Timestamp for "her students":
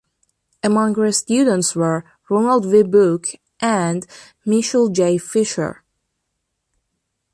0.95-1.75